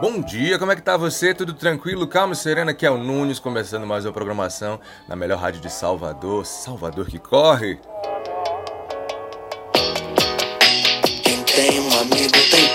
Bom 0.00 0.20
dia, 0.20 0.58
como 0.58 0.70
é 0.70 0.76
que 0.76 0.82
tá 0.82 0.96
você? 0.96 1.32
Tudo 1.32 1.54
tranquilo? 1.54 2.06
Calma 2.06 2.34
e 2.34 2.36
sereno, 2.36 2.70
aqui 2.70 2.84
é 2.84 2.90
o 2.90 2.98
Nunes, 2.98 3.38
começando 3.38 3.86
mais 3.86 4.04
uma 4.04 4.12
programação 4.12 4.78
na 5.08 5.16
melhor 5.16 5.38
rádio 5.38 5.60
de 5.60 5.70
Salvador, 5.70 6.44
Salvador 6.44 7.06
que 7.06 7.18
corre. 7.18 7.78
Quem 11.22 11.42
tem 11.44 11.80
um 11.80 12.00
amigo 12.00 12.32
tem 12.50 12.73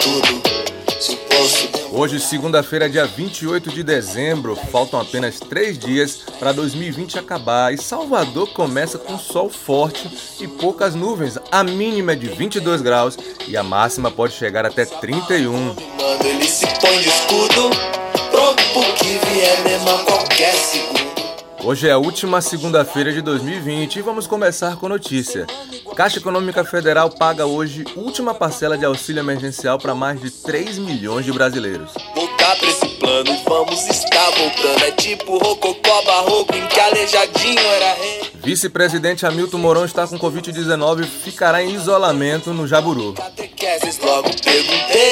Hoje, 1.99 2.17
segunda-feira, 2.17 2.89
dia 2.89 3.05
28 3.05 3.71
de 3.71 3.83
dezembro, 3.83 4.55
faltam 4.55 5.01
apenas 5.01 5.37
três 5.37 5.77
dias 5.77 6.23
para 6.39 6.53
2020 6.53 7.19
acabar 7.19 7.73
e 7.73 7.77
Salvador 7.77 8.53
começa 8.53 8.97
com 8.97 9.19
sol 9.19 9.49
forte 9.49 10.09
e 10.39 10.47
poucas 10.47 10.95
nuvens. 10.95 11.37
A 11.51 11.61
mínima 11.61 12.13
é 12.13 12.15
de 12.15 12.29
22 12.29 12.81
graus 12.81 13.17
e 13.49 13.57
a 13.57 13.63
máxima 13.63 14.09
pode 14.09 14.31
chegar 14.31 14.65
até 14.65 14.85
31. 14.85 15.51
Mano, 15.51 15.75
ele 16.23 16.47
se 16.47 16.65
põe 16.79 16.99
de 16.99 17.09
escudo. 17.09 17.69
Pronto 18.31 18.63
pro 18.71 18.93
que 18.93 19.19
vier 19.33 19.61
mesmo 19.65 20.05
qualquer 20.05 20.53
segundo. 20.53 20.98
Hoje 21.63 21.87
é 21.89 21.91
a 21.91 21.97
última 21.97 22.41
segunda-feira 22.41 23.11
de 23.11 23.21
2020 23.21 23.97
e 23.97 24.01
vamos 24.01 24.25
começar 24.25 24.77
com 24.77 24.87
notícia. 24.87 25.45
Caixa 25.95 26.17
Econômica 26.19 26.63
Federal 26.63 27.09
paga 27.09 27.45
hoje 27.45 27.83
última 27.95 28.33
parcela 28.33 28.77
de 28.77 28.85
auxílio 28.85 29.19
emergencial 29.19 29.77
para 29.77 29.93
mais 29.93 30.21
de 30.21 30.31
3 30.31 30.77
milhões 30.77 31.25
de 31.25 31.33
brasileiros. 31.33 31.91
Voltar 32.15 32.55
pra 32.57 32.67
esse 32.69 32.87
plano 32.87 33.29
e 33.29 33.43
vamos 33.43 33.87
estar 33.87 34.31
voltando. 34.31 34.83
É 34.85 34.91
tipo 34.91 35.37
rococó 35.37 36.01
barroco 36.03 36.55
em 36.55 36.65
que 36.67 36.79
aleijadinho 36.79 37.59
era 37.59 37.93
rei. 37.95 38.31
Vice-presidente 38.41 39.25
Hamilton 39.25 39.57
Mourão 39.57 39.85
está 39.85 40.07
com 40.07 40.17
Covid-19 40.17 41.01
e 41.01 41.07
ficará 41.07 41.61
em 41.61 41.73
isolamento 41.75 42.53
no 42.53 42.65
Jaburu. 42.65 43.13
Catequeses 43.13 43.99
logo 43.99 44.29
perguntei 44.41 45.08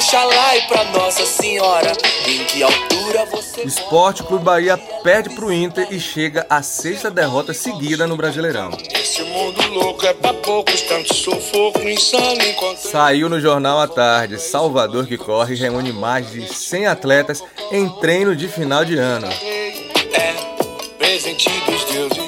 Oxalá 0.00 0.56
e 0.56 0.62
pra 0.62 0.82
Nossa 0.84 1.26
Senhora. 1.26 1.92
Em 2.26 2.42
que 2.46 2.62
altura 2.62 3.26
você 3.26 3.60
Esporte 3.64 4.22
Clube 4.22 4.42
Bahia 4.42 4.78
perde 5.02 5.28
para 5.28 5.44
o 5.44 5.52
Inter 5.52 5.88
e 5.90 6.00
chega 6.00 6.46
à 6.48 6.62
sexta 6.62 7.10
derrota 7.10 7.52
seguida 7.52 8.06
no 8.06 8.16
Brasileirão. 8.16 8.70
Esse 8.94 9.22
mundo 9.24 9.60
louco 9.68 10.06
é 10.06 10.14
pra 10.14 10.32
poucos, 10.32 10.80
tanto 10.80 11.12
sufoco, 11.12 11.86
insano 11.86 12.42
encontrar. 12.42 12.90
Saiu 12.90 13.28
no 13.28 13.38
jornal 13.38 13.78
à 13.78 13.86
tarde, 13.86 14.40
Salvador 14.40 15.06
que 15.06 15.18
corre 15.18 15.54
reúne 15.54 15.92
mais 15.92 16.30
de 16.30 16.48
100 16.48 16.86
atletas 16.86 17.44
em 17.70 17.86
treino 18.00 18.34
de 18.34 18.48
final 18.48 18.86
de 18.86 18.96
ano. 18.96 19.28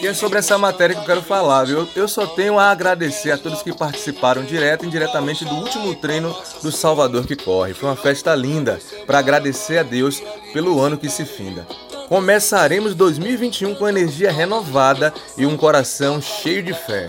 E 0.02 0.06
é 0.08 0.12
sobre 0.12 0.40
essa 0.40 0.58
matéria 0.58 0.96
que 0.96 1.02
eu 1.02 1.06
quero 1.06 1.22
falar, 1.22 1.64
viu? 1.64 1.88
Eu 1.94 2.08
só 2.08 2.26
tenho 2.26 2.58
a 2.58 2.68
agradecer 2.68 3.30
a 3.30 3.38
todos 3.38 3.62
que 3.62 3.72
participaram 3.72 4.42
direto 4.42 4.84
e 4.84 4.88
indiretamente 4.88 5.44
do 5.44 5.54
último 5.54 5.94
treino 5.94 6.34
do 6.60 6.72
Salvador 6.72 7.24
que 7.24 7.36
corre. 7.36 7.74
Foi 7.74 7.88
uma 7.88 7.94
festa 7.94 8.34
linda 8.34 8.80
para 9.06 9.20
agradecer 9.20 9.78
a 9.78 9.84
Deus 9.84 10.20
pelo 10.52 10.80
ano 10.80 10.98
que 10.98 11.08
se 11.08 11.24
finda. 11.24 11.64
Começaremos 12.08 12.96
2021 12.96 13.76
com 13.76 13.88
energia 13.88 14.32
renovada 14.32 15.14
e 15.38 15.46
um 15.46 15.56
coração 15.56 16.20
cheio 16.20 16.64
de 16.64 16.74
fé. 16.74 17.06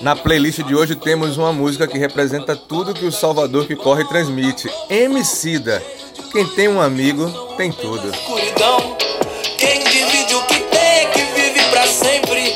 Na 0.00 0.16
playlist 0.16 0.62
de 0.62 0.74
hoje 0.74 0.96
temos 0.96 1.36
uma 1.36 1.52
música 1.52 1.86
que 1.86 1.98
representa 1.98 2.56
tudo 2.56 2.94
que 2.94 3.04
o 3.04 3.12
Salvador 3.12 3.66
que 3.66 3.76
corre 3.76 4.04
transmite. 4.08 4.70
Emicida. 4.88 5.82
Quem 6.32 6.46
tem 6.46 6.66
um 6.66 6.80
amigo 6.80 7.30
tem 7.58 7.70
tudo. 7.70 8.10
Quem 9.58 9.84
divide 9.84 10.34
o 10.34 10.42
que 10.46 10.60
tem 10.60 11.10
que 11.10 11.22
vive 11.34 11.60
sempre. 11.86 12.54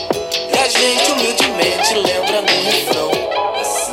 E 0.50 0.58
a 0.58 0.66
gente 0.66 1.12
humildemente 1.12 1.94
lembra 1.94 2.40
no 2.40 2.62
refrão. 2.64 3.10
Assim. 3.60 3.92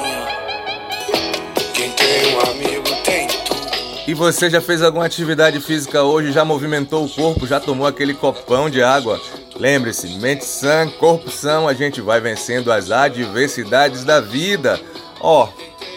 Quem 1.73 1.91
tem 1.91 2.33
um 2.33 2.39
amigo 2.49 2.95
tem 3.03 3.27
tudo. 3.27 3.59
E 4.07 4.13
você 4.13 4.49
já 4.49 4.61
fez 4.61 4.81
alguma 4.81 5.05
atividade 5.05 5.59
física 5.59 6.01
hoje? 6.01 6.31
Já 6.31 6.45
movimentou 6.45 7.03
o 7.03 7.09
corpo? 7.09 7.45
Já 7.45 7.59
tomou 7.59 7.85
aquele 7.85 8.13
copão 8.13 8.69
de 8.69 8.81
água? 8.81 9.19
Lembre-se, 9.53 10.07
mente 10.17 10.45
sã, 10.45 10.89
corpo 10.97 11.29
são, 11.29 11.67
a 11.67 11.73
gente 11.73 11.99
vai 11.99 12.21
vencendo 12.21 12.71
as 12.71 12.89
adversidades 12.89 14.05
da 14.05 14.21
vida. 14.21 14.79
Ó, 15.19 15.49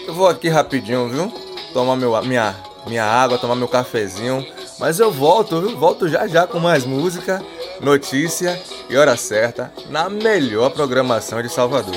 eu 0.09 0.13
vou 0.13 0.27
aqui 0.27 0.49
rapidinho, 0.49 1.09
viu? 1.09 1.33
Tomar 1.73 1.95
meu, 1.95 2.21
minha, 2.23 2.55
minha 2.87 3.05
água, 3.05 3.39
tomar 3.39 3.55
meu 3.55 3.69
cafezinho. 3.69 4.47
Mas 4.79 5.01
eu 5.01 5.11
volto, 5.11 5.61
viu? 5.61 5.77
Volto 5.79 6.09
já 6.09 6.27
já 6.27 6.47
com 6.47 6.59
mais 6.59 6.85
música, 6.85 7.43
notícia 7.81 8.61
e 8.89 8.97
hora 8.97 9.17
certa 9.17 9.73
na 9.89 10.09
melhor 10.09 10.71
programação 10.71 11.43
de 11.43 11.49
Salvador. 11.49 11.95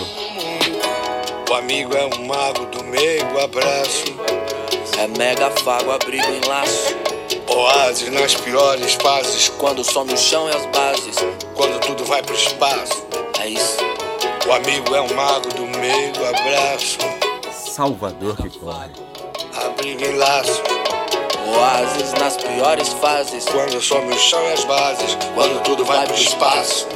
O 1.49 1.53
amigo 1.53 1.93
é 1.95 2.05
um 2.05 2.25
mago 2.27 2.65
do 2.67 2.83
meio, 2.85 3.39
abraço. 3.39 4.05
É 4.97 5.07
mega 5.07 5.49
fago, 5.51 5.91
abrigo 5.91 6.27
em 6.31 6.47
laço. 6.47 6.95
Oásis 7.47 8.11
nas 8.11 8.35
piores 8.35 8.93
fases, 9.01 9.49
Quando 9.57 9.83
some 9.83 10.13
o 10.13 10.17
chão 10.17 10.47
e 10.49 10.55
as 10.55 10.65
bases. 10.67 11.15
quando 11.55 11.79
tudo 11.81 12.05
vai 12.05 12.21
pro 12.21 12.35
espaço. 12.35 13.03
É 13.41 13.47
isso. 13.47 13.77
O 14.47 14.51
amigo 14.51 14.95
é 14.95 15.01
um 15.01 15.13
mago 15.15 15.49
do 15.53 15.65
meio, 15.79 16.13
abraço. 16.27 16.97
Salvador 17.51 18.35
que 18.37 18.59
corre. 18.59 18.89
Abrigo 19.65 20.03
em 20.03 20.15
laço, 20.17 20.61
Oásis 21.47 22.13
nas 22.13 22.37
piores 22.37 22.89
fases. 22.89 23.45
quando 23.45 23.81
some 23.81 24.13
o 24.13 24.19
chão 24.19 24.43
e 24.49 24.53
as 24.53 24.63
bases, 24.65 25.17
quando 25.33 25.61
tudo 25.63 25.85
vai 25.85 26.05
pro 26.05 26.15
espaço. 26.15 26.87